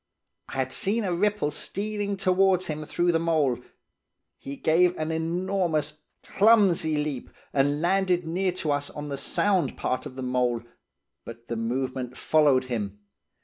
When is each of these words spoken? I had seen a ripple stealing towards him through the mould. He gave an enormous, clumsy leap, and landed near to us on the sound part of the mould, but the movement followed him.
I 0.49 0.53
had 0.53 0.73
seen 0.73 1.03
a 1.03 1.13
ripple 1.13 1.51
stealing 1.51 2.17
towards 2.17 2.65
him 2.65 2.85
through 2.85 3.11
the 3.11 3.19
mould. 3.19 3.63
He 4.39 4.55
gave 4.55 4.97
an 4.97 5.11
enormous, 5.11 5.99
clumsy 6.23 6.97
leap, 6.97 7.29
and 7.53 7.81
landed 7.83 8.25
near 8.25 8.51
to 8.53 8.71
us 8.71 8.89
on 8.89 9.09
the 9.09 9.15
sound 9.17 9.77
part 9.77 10.07
of 10.07 10.15
the 10.15 10.23
mould, 10.23 10.63
but 11.23 11.49
the 11.49 11.55
movement 11.55 12.17
followed 12.17 12.63
him. 12.63 13.01